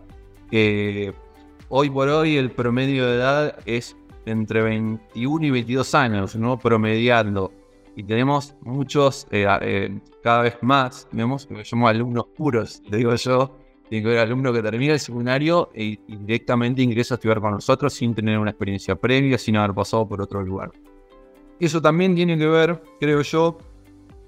hoy 1.68 1.90
por 1.90 2.08
hoy 2.08 2.36
el 2.36 2.50
promedio 2.50 3.06
de 3.06 3.16
edad 3.16 3.58
es 3.64 3.96
entre 4.26 4.62
21 4.62 5.46
y 5.46 5.50
22 5.50 5.94
años, 5.94 6.36
¿no? 6.36 6.58
Promediando. 6.58 7.52
Y 7.96 8.04
tenemos 8.04 8.54
muchos, 8.62 9.26
eh, 9.30 9.46
eh, 9.62 10.00
cada 10.22 10.42
vez 10.42 10.56
más, 10.62 11.08
tenemos, 11.10 11.48
yo 11.48 11.56
llamo 11.56 11.88
alumnos 11.88 12.26
puros, 12.36 12.82
le 12.88 12.98
digo 12.98 13.14
yo, 13.14 13.56
tiene 13.88 14.04
que 14.04 14.10
ver 14.10 14.18
alumno 14.20 14.52
que 14.52 14.62
termina 14.62 14.92
el 14.92 15.00
secundario 15.00 15.70
e, 15.74 15.98
y 16.06 16.16
directamente 16.16 16.80
ingresa 16.80 17.14
a 17.14 17.16
estudiar 17.16 17.40
con 17.40 17.52
nosotros 17.52 17.92
sin 17.92 18.14
tener 18.14 18.38
una 18.38 18.50
experiencia 18.50 18.94
previa, 18.94 19.36
sin 19.36 19.56
haber 19.56 19.74
pasado 19.74 20.08
por 20.08 20.22
otro 20.22 20.42
lugar. 20.42 20.70
Eso 21.58 21.82
también 21.82 22.14
tiene 22.14 22.38
que 22.38 22.46
ver, 22.46 22.80
creo 23.00 23.20
yo, 23.22 23.58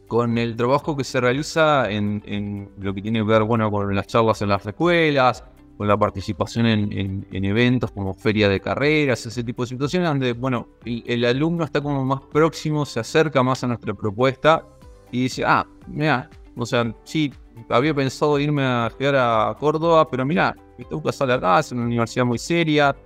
con 0.09 0.37
el 0.37 0.57
trabajo 0.57 0.97
que 0.97 1.05
se 1.05 1.21
realiza 1.21 1.91
en, 1.91 2.23
en 2.27 2.71
lo 2.79 2.93
que 2.93 3.01
tiene 3.01 3.21
que 3.21 3.25
ver 3.25 3.45
bueno, 3.45 3.71
con 3.71 3.95
las 3.95 4.07
charlas 4.09 4.43
en 4.43 4.49
las 4.49 4.67
escuelas, 4.67 5.45
la 5.85 5.97
participación 5.97 6.67
en, 6.67 7.27
eventos 7.31 7.91
como 7.91 8.15
feria 8.15 8.49
de 8.49 8.61
carreras, 8.61 9.25
ese 9.27 9.43
tipo 9.45 9.63
de 9.63 9.69
situaciones 9.69 10.09
donde, 10.09 10.33
bueno, 10.33 10.69
el, 10.85 11.25
alumno 11.25 11.65
está 11.65 11.81
como 11.81 12.05
más 12.05 12.21
próximo, 12.33 12.85
se 12.85 13.01
acerca 13.01 13.43
más 13.43 13.63
a 13.65 13.69
nuestra 13.69 13.95
propuesta 13.95 14.65
y 15.11 15.25
dice, 15.25 15.45
ah, 15.45 15.67
mira, 15.87 16.31
o 16.57 16.67
sea, 16.67 16.95
sí, 17.05 17.33
había 17.69 17.95
pensado 17.95 18.39
irme 18.39 18.63
a 18.63 18.89
estudiar 18.89 19.17
a 19.17 19.57
Córdoba, 19.59 20.09
pero 20.09 20.25
mira, 20.25 20.57
me 20.79 20.85
tengo 20.85 21.03
que 21.03 21.33
acá, 21.33 21.61
es 21.61 21.73
una 21.73 21.85
universidad 21.85 22.25
muy 22.25 22.39
seria, 22.39 22.97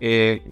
eh, 0.00 0.42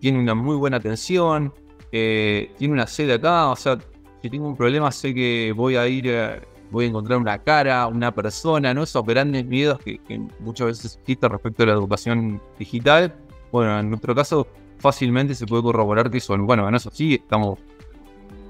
tiene 0.00 0.18
una 0.18 0.34
muy 0.34 0.56
buena 0.56 0.78
atención, 0.78 1.52
eh, 1.92 2.52
tiene 2.58 2.74
una 2.74 2.86
sede 2.86 3.14
acá, 3.14 3.48
o 3.48 3.56
sea, 3.56 3.78
si 4.22 4.28
tengo 4.28 4.46
un 4.46 4.56
problema 4.56 4.90
sé 4.92 5.14
que 5.14 5.52
voy 5.56 5.76
a 5.76 5.88
ir 5.88 6.06
eh, 6.08 6.40
voy 6.70 6.86
a 6.86 6.88
encontrar 6.88 7.18
una 7.18 7.38
cara, 7.38 7.86
una 7.86 8.12
persona, 8.12 8.72
¿no? 8.74 8.82
Esos 8.82 9.04
grandes 9.04 9.44
miedos 9.44 9.78
que, 9.78 10.00
muchas 10.38 10.68
veces 10.68 10.96
existen 10.96 11.30
respecto 11.30 11.62
a 11.62 11.66
la 11.66 11.72
educación 11.72 12.40
digital. 12.58 13.14
Bueno, 13.52 13.78
en 13.78 13.90
nuestro 13.90 14.14
caso, 14.14 14.46
fácilmente 14.78 15.34
se 15.34 15.46
puede 15.46 15.62
corroborar 15.62 16.10
que 16.10 16.20
son, 16.20 16.46
bueno, 16.46 16.68
en 16.68 16.74
eso 16.74 16.90
sí, 16.92 17.14
estamos 17.14 17.58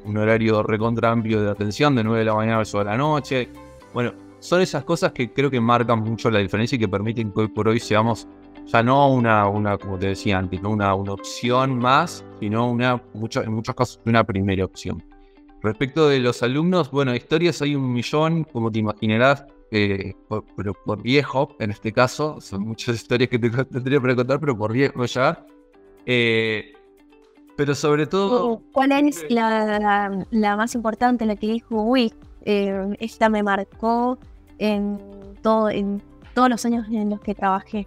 un 0.04 0.16
horario 0.16 0.62
recontra 0.62 1.10
amplio 1.10 1.42
de 1.42 1.50
atención, 1.50 1.94
de 1.94 2.02
9 2.04 2.20
de 2.20 2.24
la 2.24 2.34
mañana 2.34 2.56
a 2.56 2.60
8 2.60 2.78
de 2.78 2.84
la 2.84 2.96
noche. 2.96 3.48
Bueno, 3.92 4.12
son 4.38 4.60
esas 4.62 4.84
cosas 4.84 5.12
que 5.12 5.32
creo 5.32 5.50
que 5.50 5.60
marcan 5.60 6.00
mucho 6.00 6.30
la 6.30 6.38
diferencia 6.38 6.76
y 6.76 6.78
que 6.78 6.88
permiten 6.88 7.32
que 7.32 7.40
hoy 7.40 7.48
por 7.48 7.68
hoy 7.68 7.78
seamos 7.80 8.26
ya 8.66 8.82
no 8.82 9.10
una, 9.10 9.48
una 9.48 9.76
como 9.78 9.98
te 9.98 10.08
decía 10.08 10.38
antes, 10.38 10.62
no 10.62 10.70
una, 10.70 10.94
una 10.94 11.12
opción 11.12 11.78
más, 11.78 12.24
sino 12.38 12.70
una, 12.70 13.02
en 13.14 13.52
muchos 13.52 13.74
casos 13.74 14.00
una 14.04 14.24
primera 14.24 14.64
opción. 14.64 15.02
Respecto 15.62 16.08
de 16.08 16.20
los 16.20 16.42
alumnos, 16.42 16.90
bueno, 16.90 17.14
historias 17.14 17.60
hay 17.60 17.74
un 17.74 17.92
millón, 17.92 18.44
como 18.44 18.72
te 18.72 18.78
imaginarás, 18.78 19.44
eh, 19.70 20.14
pero 20.56 20.72
por 20.72 21.02
viejo, 21.02 21.54
en 21.58 21.70
este 21.70 21.92
caso, 21.92 22.40
son 22.40 22.62
muchas 22.62 22.96
historias 22.96 23.28
que 23.28 23.38
te 23.38 23.50
tendría 23.64 24.00
para 24.00 24.16
contar, 24.16 24.40
pero 24.40 24.56
por 24.56 24.72
viejo 24.72 25.04
ya. 25.04 25.44
Eh, 26.06 26.72
pero 27.56 27.74
sobre 27.74 28.06
todo... 28.06 28.62
¿Cuál 28.72 28.92
es 28.92 29.26
la, 29.28 30.56
más 30.56 30.74
importante, 30.74 31.26
la 31.26 31.36
que 31.36 31.48
dijo, 31.48 31.82
uy, 31.82 32.12
eh, 32.42 32.96
esta 32.98 33.28
me 33.28 33.42
marcó 33.42 34.18
en, 34.58 34.98
todo, 35.42 35.68
en 35.68 36.02
todos 36.32 36.48
los 36.48 36.64
años 36.64 36.86
en 36.90 37.10
los 37.10 37.20
que 37.20 37.34
trabajé? 37.34 37.86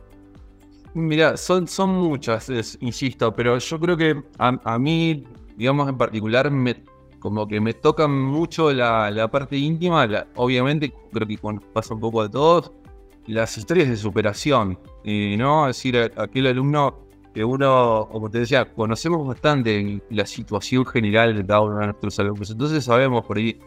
Mira, 0.93 1.37
son, 1.37 1.67
son 1.67 1.89
muchas, 1.89 2.51
insisto, 2.81 3.33
pero 3.33 3.57
yo 3.57 3.79
creo 3.79 3.97
que 3.97 4.23
a, 4.37 4.59
a 4.63 4.77
mí, 4.77 5.23
digamos 5.57 5.89
en 5.89 5.97
particular, 5.97 6.51
me 6.51 6.75
como 7.23 7.47
que 7.47 7.61
me 7.61 7.73
tocan 7.73 8.11
mucho 8.11 8.73
la, 8.73 9.29
parte 9.31 9.55
íntima, 9.55 10.05
obviamente 10.35 10.93
creo 11.13 11.25
que 11.25 11.39
pasa 11.71 11.93
un 11.93 12.01
poco 12.01 12.21
de 12.21 12.27
todos, 12.27 12.73
las 13.27 13.57
historias 13.57 13.87
de 13.87 13.95
superación, 13.95 14.77
¿no? 15.05 15.69
Es 15.69 15.77
decir, 15.77 16.11
aquel 16.17 16.47
alumno 16.47 16.99
que 17.33 17.45
uno, 17.45 18.09
como 18.11 18.29
te 18.29 18.39
decía, 18.39 18.65
conocemos 18.65 19.25
bastante 19.25 20.01
la 20.09 20.25
situación 20.25 20.85
general 20.85 21.33
de 21.33 21.45
cada 21.45 21.61
uno 21.61 21.79
de 21.79 21.85
nuestros 21.85 22.19
alumnos, 22.19 22.51
entonces 22.51 22.83
sabemos 22.83 23.23
por 23.23 23.37
ahí 23.37 23.57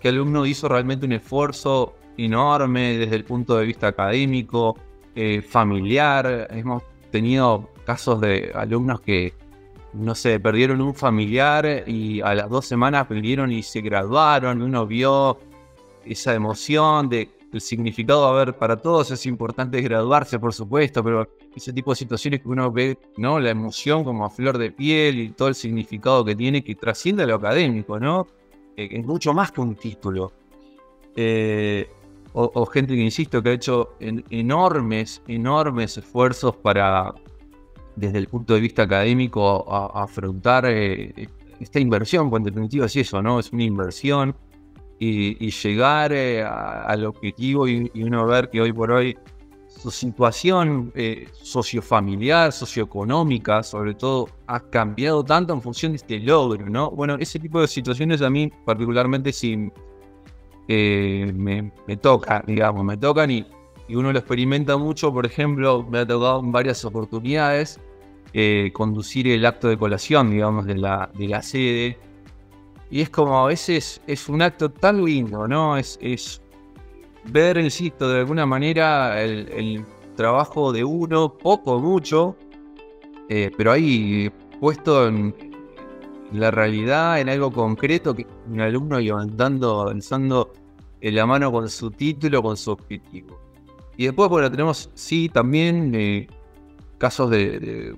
que 0.00 0.08
el 0.08 0.16
alumno 0.16 0.44
hizo 0.44 0.68
realmente 0.68 1.06
un 1.06 1.12
esfuerzo 1.12 1.94
enorme 2.16 2.98
desde 2.98 3.14
el 3.14 3.24
punto 3.24 3.56
de 3.56 3.64
vista 3.64 3.86
académico, 3.86 4.76
eh, 5.14 5.40
familiar, 5.40 6.48
hemos 6.50 6.82
tenido 7.12 7.70
casos 7.86 8.20
de 8.20 8.50
alumnos 8.56 9.00
que 9.02 9.34
no 9.94 10.14
sé, 10.14 10.40
perdieron 10.40 10.80
un 10.80 10.94
familiar 10.94 11.84
y 11.86 12.20
a 12.20 12.34
las 12.34 12.50
dos 12.50 12.66
semanas 12.66 13.06
perdieron 13.06 13.52
y 13.52 13.62
se 13.62 13.80
graduaron. 13.80 14.60
Uno 14.62 14.86
vio 14.86 15.38
esa 16.04 16.34
emoción 16.34 17.08
de 17.08 17.30
el 17.54 17.60
significado, 17.60 18.26
a 18.26 18.32
ver, 18.44 18.56
para 18.56 18.76
todos 18.76 19.12
es 19.12 19.26
importante 19.26 19.80
graduarse, 19.80 20.38
por 20.40 20.52
supuesto, 20.52 21.04
pero 21.04 21.28
ese 21.54 21.72
tipo 21.72 21.92
de 21.92 21.96
situaciones 21.96 22.40
que 22.40 22.48
uno 22.48 22.70
ve, 22.72 22.98
¿no? 23.16 23.38
La 23.38 23.50
emoción 23.50 24.02
como 24.02 24.24
a 24.24 24.30
flor 24.30 24.58
de 24.58 24.72
piel 24.72 25.20
y 25.20 25.28
todo 25.30 25.48
el 25.48 25.54
significado 25.54 26.24
que 26.24 26.34
tiene 26.34 26.64
que 26.64 26.74
trasciende 26.74 27.24
lo 27.26 27.36
académico, 27.36 28.00
¿no? 28.00 28.26
Eh, 28.76 28.88
es 28.90 29.06
mucho 29.06 29.32
más 29.32 29.52
que 29.52 29.60
un 29.60 29.76
título. 29.76 30.32
Eh, 31.14 31.88
o, 32.36 32.66
gente 32.66 32.96
que, 32.96 33.00
insisto, 33.00 33.40
que 33.40 33.50
ha 33.50 33.52
hecho 33.52 33.94
enormes, 34.00 35.22
enormes 35.28 35.96
esfuerzos 35.98 36.56
para, 36.56 37.14
desde 37.96 38.18
el 38.18 38.28
punto 38.28 38.54
de 38.54 38.60
vista 38.60 38.82
académico 38.82 39.70
a, 39.70 40.02
afrontar 40.02 40.66
eh, 40.66 41.28
esta 41.60 41.80
inversión, 41.80 42.30
cuando 42.30 42.48
en 42.48 42.54
definitiva 42.54 42.86
es 42.86 42.96
eso, 42.96 43.22
¿no? 43.22 43.38
Es 43.38 43.52
una 43.52 43.64
inversión 43.64 44.34
y, 44.98 45.50
llegar 45.50 46.12
eh, 46.12 46.42
al 46.42 47.04
objetivo 47.04 47.68
y, 47.68 47.90
uno 47.94 48.26
ver 48.26 48.48
que 48.48 48.60
hoy 48.60 48.72
por 48.72 48.90
hoy 48.90 49.16
su 49.68 49.90
situación 49.90 50.92
eh, 50.94 51.28
sociofamiliar, 51.32 52.52
socioeconómica, 52.52 53.62
sobre 53.62 53.94
todo, 53.94 54.28
ha 54.46 54.60
cambiado 54.60 55.24
tanto 55.24 55.52
en 55.52 55.60
función 55.60 55.92
de 55.92 55.96
este 55.96 56.20
logro, 56.20 56.68
¿no? 56.70 56.90
Bueno, 56.90 57.16
ese 57.18 57.38
tipo 57.38 57.60
de 57.60 57.68
situaciones 57.68 58.22
a 58.22 58.30
mí 58.30 58.50
particularmente 58.64 59.32
sí 59.32 59.70
me, 60.68 61.72
me 61.86 61.96
tocan, 61.98 62.42
digamos, 62.46 62.84
me 62.84 62.96
tocan 62.96 63.30
y, 63.30 63.46
y 63.88 63.96
uno 63.96 64.12
lo 64.12 64.18
experimenta 64.18 64.76
mucho, 64.76 65.12
por 65.12 65.26
ejemplo, 65.26 65.86
me 65.88 65.98
ha 65.98 66.06
tocado 66.06 66.40
en 66.40 66.52
varias 66.52 66.84
oportunidades 66.84 67.80
eh, 68.32 68.70
conducir 68.72 69.28
el 69.28 69.46
acto 69.46 69.68
de 69.68 69.76
colación, 69.76 70.30
digamos, 70.30 70.66
de 70.66 70.76
la, 70.76 71.10
de 71.14 71.28
la 71.28 71.42
sede. 71.42 71.98
Y 72.90 73.00
es 73.00 73.10
como 73.10 73.38
a 73.38 73.46
veces 73.46 74.00
es 74.06 74.28
un 74.28 74.42
acto 74.42 74.70
tan 74.70 75.04
lindo, 75.04 75.46
¿no? 75.46 75.76
Es, 75.76 75.98
es 76.00 76.42
ver, 77.30 77.58
insisto, 77.58 78.08
de 78.08 78.20
alguna 78.20 78.46
manera 78.46 79.22
el, 79.22 79.84
trabajo 80.16 80.72
de 80.72 80.84
uno, 80.84 81.32
poco, 81.32 81.80
mucho, 81.80 82.36
eh, 83.28 83.50
pero 83.56 83.72
ahí 83.72 84.30
puesto 84.60 85.08
en, 85.08 85.34
la 86.32 86.50
realidad, 86.50 87.20
en 87.20 87.28
algo 87.28 87.52
concreto, 87.52 88.14
que 88.14 88.26
un 88.50 88.60
alumno 88.60 88.98
levantando, 88.98 89.82
avanzando 89.82 90.52
en 91.00 91.14
la 91.14 91.26
mano 91.26 91.52
con 91.52 91.68
su 91.68 91.90
título, 91.90 92.42
con 92.42 92.56
su 92.56 92.72
objetivo. 92.72 93.43
Y 93.96 94.04
después, 94.06 94.28
bueno, 94.28 94.50
tenemos, 94.50 94.90
sí, 94.94 95.28
también 95.28 95.92
eh, 95.94 96.26
casos 96.98 97.30
de, 97.30 97.96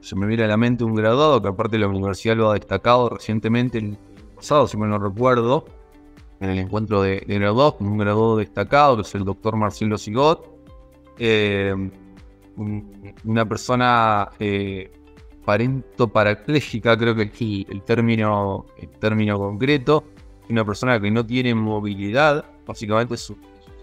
Se 0.00 0.16
me 0.16 0.26
viene 0.26 0.44
a 0.44 0.48
la 0.48 0.56
mente 0.56 0.84
un 0.84 0.94
graduado 0.94 1.40
que 1.40 1.48
aparte 1.48 1.78
la 1.78 1.88
universidad 1.88 2.36
lo 2.36 2.50
ha 2.50 2.54
destacado 2.54 3.08
recientemente, 3.08 3.78
el 3.78 3.96
pasado, 4.36 4.66
si 4.66 4.76
me 4.76 4.86
no 4.86 4.98
recuerdo, 4.98 5.64
en 6.40 6.50
el 6.50 6.58
encuentro 6.58 7.02
de, 7.02 7.24
graduados, 7.26 7.74
con 7.74 7.86
un 7.86 7.98
graduado 7.98 8.36
destacado, 8.36 8.96
que 8.96 9.02
es 9.02 9.14
el 9.14 9.24
doctor 9.24 9.56
Marcelo 9.56 9.96
Sigot. 9.96 10.50
Eh, 11.18 11.74
una 13.24 13.48
persona 13.48 14.28
eh, 14.38 14.90
parento 15.44 16.08
parapléjica, 16.08 16.96
creo 16.96 17.14
que 17.14 17.22
es 17.22 17.84
término, 17.84 18.66
el 18.78 18.88
término 18.90 19.38
concreto. 19.38 20.04
Una 20.50 20.64
persona 20.64 21.00
que 21.00 21.10
no 21.10 21.24
tiene 21.24 21.54
movilidad, 21.54 22.44
básicamente 22.66 23.16
sus 23.16 23.36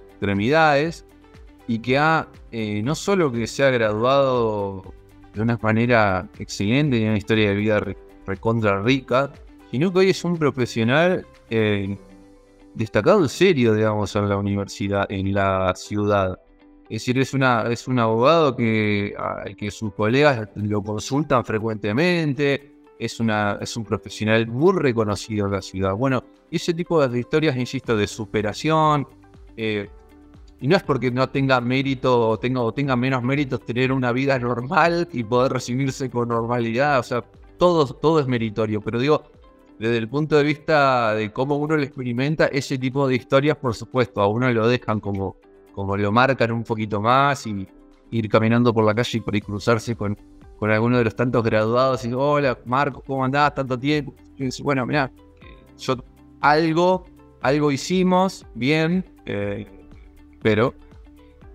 extremidades, 0.10 1.06
y 1.70 1.78
que 1.78 2.00
ha, 2.00 2.28
eh, 2.52 2.82
no 2.84 2.96
solo 2.96 3.32
que 3.32 3.46
se 3.46 3.64
ha 3.64 3.70
graduado 3.70 4.92
de 5.36 5.42
una 5.44 5.56
manera 5.62 6.28
excelente 6.40 6.98
y 6.98 7.04
una 7.04 7.18
historia 7.18 7.50
de 7.50 7.56
vida 7.56 7.80
recontra 8.26 8.82
rica, 8.82 9.32
sino 9.70 9.94
que 9.94 10.00
hoy 10.00 10.10
es 10.10 10.24
un 10.24 10.36
profesional 10.36 11.28
eh, 11.52 11.96
destacado 12.74 13.22
en 13.22 13.30
serio, 13.30 13.76
digamos, 13.76 14.16
en 14.16 14.28
la 14.28 14.38
universidad, 14.38 15.06
en 15.12 15.32
la 15.32 15.72
ciudad. 15.76 16.40
Es 16.86 17.04
decir, 17.04 17.20
es, 17.20 17.36
una, 17.36 17.62
es 17.70 17.88
un 17.88 18.00
abogado 18.00 18.56
que, 18.56 19.14
que 19.56 19.70
sus 19.70 19.94
colegas 19.94 20.50
lo 20.56 20.82
consultan 20.82 21.46
frecuentemente, 21.46 22.72
es, 22.98 23.20
una, 23.20 23.60
es 23.62 23.78
un 23.78 23.86
profesional 23.86 24.48
muy 24.48 24.74
reconocido 24.74 25.46
en 25.46 25.52
la 25.52 25.62
ciudad. 25.62 25.94
Bueno, 25.94 26.24
ese 26.50 26.74
tipo 26.74 27.08
de 27.08 27.20
historias, 27.20 27.56
insisto, 27.58 27.96
de 27.96 28.08
superación, 28.08 29.08
eh, 29.56 29.88
y 30.62 30.68
no 30.68 30.76
es 30.76 30.84
porque 30.84 31.10
no 31.10 31.30
tenga 31.30 31.62
mérito 31.62 32.30
o 32.30 32.40
tenga, 32.40 32.70
tenga 32.74 32.96
menos 32.96 33.24
mérito 33.24 33.60
tener 33.60 33.92
una 33.92 34.12
vida 34.12 34.38
normal 34.38 35.08
y 35.14 35.24
poder 35.24 35.54
recibirse 35.54 36.10
con 36.10 36.30
normalidad. 36.30 37.00
O 37.00 37.04
sea, 37.04 37.24
todo, 37.58 37.86
todo 37.86 38.20
es 38.20 38.28
meritorio. 38.28 38.82
Pero 38.82 39.00
digo, 39.00 39.24
desde 39.80 39.98
el 39.98 40.10
punto 40.10 40.36
de 40.36 40.44
vista 40.44 41.14
de 41.14 41.32
cómo 41.32 41.56
uno 41.56 41.78
lo 41.78 41.84
experimenta, 41.84 42.48
ese 42.48 42.78
tipo 42.78 43.08
de 43.08 43.16
historias, 43.16 43.56
por 43.56 43.74
supuesto, 43.74 44.22
a 44.22 44.28
uno 44.28 44.52
lo 44.52 44.68
dejan 44.68 45.00
como, 45.00 45.38
como 45.74 45.96
lo 45.96 46.12
marcan 46.12 46.52
un 46.52 46.64
poquito 46.64 47.00
más 47.00 47.48
y 47.48 47.66
ir 48.12 48.28
caminando 48.28 48.74
por 48.74 48.84
la 48.84 48.94
calle 48.94 49.20
y 49.20 49.22
por 49.22 49.34
ahí 49.34 49.42
cruzarse 49.42 49.96
con, 49.96 50.18
con 50.58 50.70
alguno 50.72 50.98
de 50.98 51.06
los 51.06 51.16
tantos 51.16 51.42
graduados 51.42 52.04
y 52.04 52.12
hola, 52.12 52.60
Marco, 52.66 53.02
¿cómo 53.08 53.24
andás? 53.24 53.56
Tanto 53.56 53.80
tiempo. 53.80 54.14
bueno, 54.62 54.86
mira, 54.86 55.10
yo 55.78 55.96
algo, 56.42 57.06
algo 57.42 57.72
hicimos 57.72 58.46
bien, 58.56 59.06
eh, 59.26 59.66
pero 60.42 60.74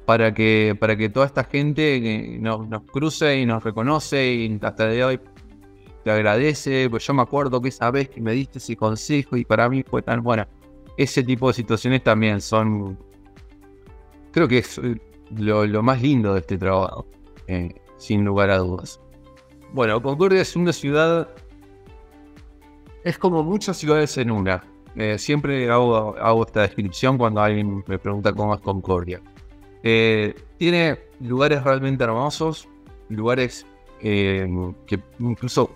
para 0.06 0.34
que, 0.34 0.76
para 0.78 0.96
que 0.96 1.08
toda 1.08 1.26
esta 1.26 1.44
gente 1.44 2.38
nos, 2.40 2.68
nos, 2.68 2.82
cruce 2.82 3.38
y 3.38 3.46
nos 3.46 3.62
reconoce 3.64 4.34
y 4.34 4.58
hasta 4.62 4.86
de 4.86 5.04
hoy 5.04 5.20
te 6.04 6.10
agradece, 6.10 6.88
pues 6.90 7.06
yo 7.06 7.14
me 7.14 7.22
acuerdo 7.22 7.60
que 7.62 7.70
esa 7.70 7.90
vez 7.90 8.10
que 8.10 8.20
me 8.20 8.32
diste 8.32 8.58
ese 8.58 8.76
consejo 8.76 9.36
y 9.36 9.44
para 9.44 9.68
mí 9.68 9.82
fue 9.82 10.02
tan 10.02 10.22
buena. 10.22 10.46
Ese 10.98 11.22
tipo 11.24 11.48
de 11.48 11.54
situaciones 11.54 12.04
también 12.04 12.40
son, 12.40 12.98
creo 14.30 14.46
que 14.46 14.58
es 14.58 14.78
eh, 14.78 15.00
lo, 15.36 15.82
más 15.82 16.02
lindo 16.02 16.34
de 16.34 16.40
este 16.40 16.58
trabajo, 16.58 17.06
eh, 17.46 17.74
sin 17.96 18.24
lugar 18.24 18.50
a 18.50 18.58
dudas. 18.58 19.00
Bueno, 19.72 20.00
Concordia 20.00 20.42
es 20.42 20.54
una 20.54 20.72
ciudad, 20.72 21.28
es 23.02 23.18
como 23.18 23.42
muchas 23.42 23.78
ciudades 23.78 24.16
en 24.18 24.30
una. 24.30 24.62
Eh, 24.96 25.18
siempre 25.18 25.70
hago, 25.70 26.44
esta 26.46 26.62
descripción 26.62 27.18
cuando 27.18 27.40
alguien 27.40 27.82
me 27.86 27.98
pregunta 27.98 28.32
cómo 28.32 28.54
es 28.54 28.60
Concordia. 28.60 29.20
tiene 29.82 30.98
lugares 31.20 31.62
realmente 31.64 32.04
hermosos, 32.04 32.68
lugares 33.08 33.66
que 34.00 35.00
incluso 35.18 35.70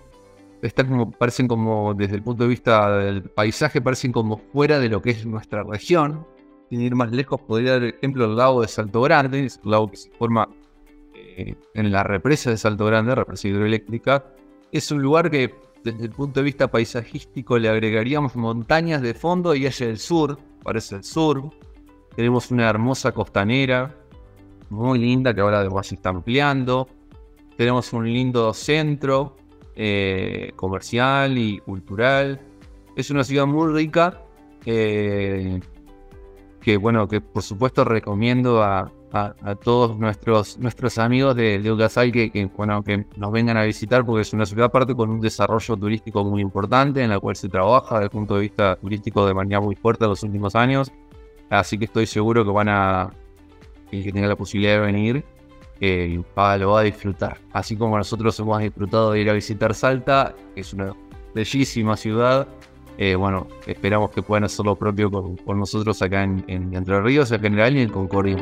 están 0.61 0.87
como, 0.87 1.11
parecen 1.11 1.47
como, 1.47 1.93
desde 1.93 2.15
el 2.15 2.23
punto 2.23 2.43
de 2.43 2.49
vista 2.49 2.97
del 2.97 3.23
paisaje, 3.23 3.81
parecen 3.81 4.11
como 4.11 4.37
fuera 4.37 4.79
de 4.79 4.89
lo 4.89 5.01
que 5.01 5.11
es 5.11 5.25
nuestra 5.25 5.63
región. 5.63 6.25
Sin 6.69 6.81
ir 6.81 6.95
más 6.95 7.11
lejos, 7.11 7.41
podría 7.41 7.73
dar 7.73 7.83
ejemplo 7.85 8.25
el 8.25 8.35
lago 8.35 8.61
de 8.61 8.67
Salto 8.67 9.01
Grande, 9.01 9.49
un 9.63 9.71
lago 9.71 9.89
que 9.89 9.97
se 9.97 10.11
forma 10.11 10.47
eh, 11.15 11.55
en 11.73 11.91
la 11.91 12.03
represa 12.03 12.51
de 12.51 12.57
Salto 12.57 12.85
Grande, 12.85 13.15
represa 13.15 13.47
hidroeléctrica. 13.47 14.25
Es 14.71 14.91
un 14.91 15.01
lugar 15.01 15.31
que, 15.31 15.55
desde 15.83 16.05
el 16.05 16.11
punto 16.11 16.39
de 16.39 16.43
vista 16.43 16.69
paisajístico, 16.69 17.57
le 17.57 17.69
agregaríamos 17.69 18.35
montañas 18.35 19.01
de 19.01 19.13
fondo 19.13 19.55
y 19.55 19.65
hacia 19.65 19.87
el 19.87 19.97
sur, 19.97 20.37
parece 20.63 20.95
el 20.95 21.03
sur. 21.03 21.49
Tenemos 22.15 22.51
una 22.51 22.69
hermosa 22.69 23.11
costanera, 23.11 23.95
muy 24.69 24.99
linda, 24.99 25.33
que 25.33 25.41
ahora 25.41 25.59
además 25.59 25.87
se 25.87 25.95
está 25.95 26.09
ampliando. 26.09 26.87
Tenemos 27.57 27.91
un 27.93 28.11
lindo 28.11 28.53
centro, 28.53 29.35
eh, 29.75 30.51
comercial 30.55 31.37
y 31.37 31.59
cultural. 31.59 32.41
Es 32.95 33.09
una 33.09 33.23
ciudad 33.23 33.45
muy 33.45 33.73
rica 33.73 34.21
eh, 34.65 35.59
que, 36.61 36.77
bueno, 36.77 37.07
que 37.07 37.21
por 37.21 37.43
supuesto 37.43 37.83
recomiendo 37.85 38.61
a, 38.61 38.91
todos 39.63 39.97
nuestros, 39.97 40.57
nuestros 40.59 40.97
amigos 40.97 41.35
de, 41.35 41.59
de 41.59 42.11
que, 42.31 42.49
bueno, 42.55 42.83
que 42.83 43.05
nos 43.15 43.31
vengan 43.31 43.57
a 43.57 43.63
visitar 43.63 44.05
porque 44.05 44.21
es 44.21 44.33
una 44.33 44.45
ciudad 44.45 44.65
aparte 44.65 44.95
con 44.95 45.09
un 45.09 45.19
desarrollo 45.19 45.77
turístico 45.77 46.23
muy 46.23 46.41
importante 46.41 47.01
en 47.03 47.09
la 47.09 47.19
cual 47.19 47.35
se 47.35 47.49
trabaja 47.49 47.95
desde 47.95 48.05
el 48.05 48.11
punto 48.11 48.35
de 48.35 48.41
vista 48.41 48.75
turístico 48.75 49.25
de 49.25 49.33
manera 49.33 49.59
muy 49.61 49.75
fuerte 49.75 50.03
en 50.05 50.11
los 50.11 50.23
últimos 50.23 50.55
años. 50.55 50.91
Así 51.49 51.77
que 51.77 51.85
estoy 51.85 52.05
seguro 52.05 52.45
que 52.45 52.51
van 52.51 52.69
a, 52.69 53.09
el 53.91 54.03
que 54.03 54.11
tenga 54.11 54.27
la 54.27 54.35
posibilidad 54.35 54.73
de 54.73 54.79
venir, 54.79 55.25
eh, 55.81 56.21
lo 56.35 56.71
va 56.71 56.79
a 56.81 56.83
disfrutar. 56.83 57.37
Así 57.53 57.75
como 57.75 57.97
nosotros 57.97 58.39
hemos 58.39 58.59
disfrutado 58.59 59.11
de 59.11 59.21
ir 59.21 59.29
a 59.29 59.33
visitar 59.33 59.73
Salta, 59.73 60.35
que 60.53 60.61
es 60.61 60.73
una 60.73 60.93
bellísima 61.33 61.95
ciudad. 61.97 62.47
Eh, 62.97 63.15
bueno, 63.15 63.47
esperamos 63.65 64.11
que 64.11 64.21
puedan 64.21 64.43
hacer 64.43 64.65
lo 64.65 64.75
propio 64.75 65.09
con, 65.09 65.59
nosotros 65.59 66.01
acá 66.01 66.23
en, 66.23 66.43
Entre 66.47 67.01
Ríos 67.01 67.31
en 67.31 67.41
general 67.41 67.77
y 67.77 67.81
en 67.81 67.89
Concordia 67.89 68.35